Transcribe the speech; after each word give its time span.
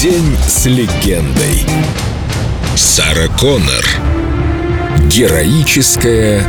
День 0.00 0.36
с 0.48 0.66
легендой. 0.66 1.66
Сара 2.76 3.28
Коннор. 3.38 3.84
Героическая 5.06 6.44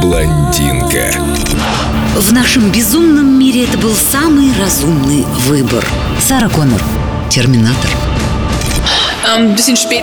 блондинка. 0.00 1.12
В 2.16 2.32
нашем 2.32 2.70
безумном 2.70 3.38
мире 3.38 3.64
это 3.64 3.76
был 3.76 3.94
самый 3.94 4.50
разумный 4.58 5.24
выбор. 5.46 5.84
Сара 6.20 6.48
Коннор. 6.48 6.80
Терминатор. 7.28 7.90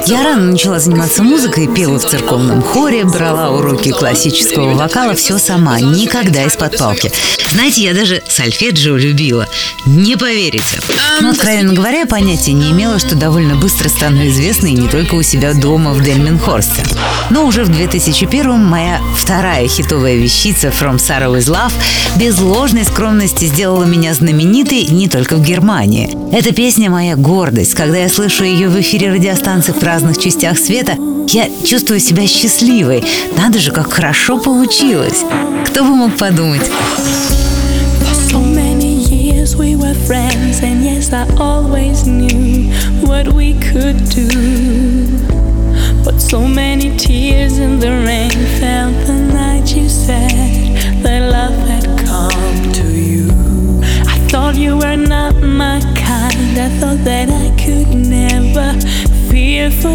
Я 0.05 0.23
рано 0.23 0.51
начала 0.51 0.79
заниматься 0.79 1.23
музыкой, 1.23 1.67
пела 1.67 1.97
в 1.99 2.05
церковном 2.05 2.61
хоре, 2.61 3.03
брала 3.03 3.49
уроки 3.49 3.91
классического 3.91 4.75
вокала, 4.75 5.15
все 5.15 5.37
сама, 5.37 5.79
никогда 5.79 6.43
из-под 6.43 6.77
палки. 6.77 7.11
Знаете, 7.51 7.83
я 7.83 7.93
даже 7.93 8.21
сольфеджио 8.27 8.95
любила. 8.95 9.47
Не 9.85 10.15
поверите. 10.17 10.79
Но, 11.21 11.29
откровенно 11.31 11.73
говоря, 11.73 12.05
понятия 12.05 12.53
не 12.53 12.71
имела, 12.71 12.99
что 12.99 13.15
довольно 13.15 13.55
быстро 13.55 13.89
стану 13.89 14.27
известной 14.27 14.73
не 14.73 14.87
только 14.87 15.15
у 15.15 15.23
себя 15.23 15.53
дома 15.53 15.93
в 15.93 16.03
Дельменхорсте. 16.03 16.83
Но 17.29 17.45
уже 17.45 17.63
в 17.63 17.69
2001-м 17.69 18.63
моя 18.63 19.01
вторая 19.15 19.67
хитовая 19.67 20.15
вещица 20.15 20.67
«From 20.67 20.97
Sarah 20.97 21.33
With 21.33 21.51
Love» 21.51 21.73
без 22.17 22.39
ложной 22.39 22.85
скромности 22.85 23.45
сделала 23.45 23.83
меня 23.83 24.13
знаменитой 24.13 24.85
не 24.85 25.07
только 25.07 25.35
в 25.35 25.43
Германии. 25.43 26.15
Эта 26.31 26.53
песня 26.53 26.89
моя 26.89 27.15
гордость. 27.15 27.73
Когда 27.73 27.97
я 27.97 28.09
слышу 28.09 28.43
ее 28.43 28.69
в 28.69 28.79
эфире 28.79 29.06
радиостанций 29.11 29.73
в 29.73 29.83
разных 29.83 30.17
частях 30.17 30.57
света, 30.57 30.93
я 31.29 31.49
чувствую 31.63 31.99
себя 31.99 32.27
счастливой. 32.27 33.03
Надо 33.37 33.59
же, 33.59 33.71
как 33.71 33.91
хорошо 33.91 34.37
получилось. 34.37 35.23
Кто 35.65 35.83
бы 35.83 35.89
мог 35.95 36.15
подумать? 36.17 36.69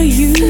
You. 0.04 0.41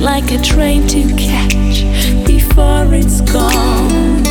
Like 0.00 0.30
a 0.30 0.38
train 0.38 0.86
to 0.86 1.02
catch 1.16 1.82
before 2.26 2.86
it's 2.94 3.20
gone. 3.20 4.26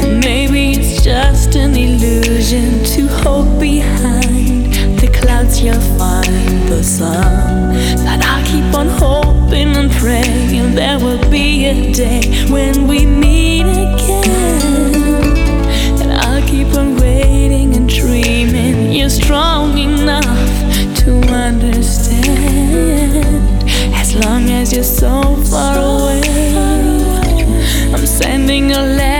And 0.00 0.24
maybe 0.24 0.72
it's 0.72 1.02
just 1.02 1.54
an 1.54 1.76
illusion 1.76 2.82
to 2.94 3.06
hope 3.22 3.60
behind 3.60 4.72
the 5.00 5.10
clouds 5.20 5.60
you'll 5.60 5.86
find 5.98 6.68
the 6.68 6.82
sun. 6.82 7.74
But 8.04 8.24
I'll 8.24 8.44
keep 8.46 8.74
on 8.74 8.88
hoping 8.88 9.76
and 9.76 9.90
praying 9.92 10.74
there 10.74 10.98
will 10.98 11.30
be 11.30 11.66
a 11.66 11.92
day 11.92 12.46
when 12.48 12.86
we 12.86 13.06
meet 13.06 13.39
as 24.60 24.74
you're 24.74 24.84
so 24.84 25.22
far 25.50 25.78
away. 25.78 26.20
I'm 27.94 28.06
sending 28.06 28.72
a 28.72 28.82
letter 28.82 29.19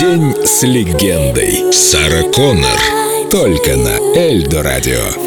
День 0.00 0.34
с 0.46 0.62
легендой. 0.62 1.72
Сара 1.72 2.22
Коннор. 2.34 2.80
Только 3.30 3.76
на 3.76 3.98
Эльдо 4.16 4.62
Радио. 4.62 5.22